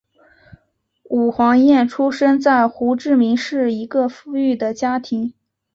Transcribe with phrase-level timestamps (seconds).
[1.11, 5.31] 武黄燕出生在胡志明市一个富裕的家庭。